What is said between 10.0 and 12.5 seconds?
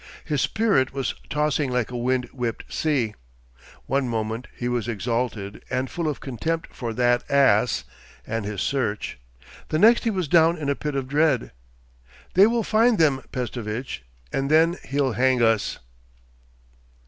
he was down in a pit of dread. 'They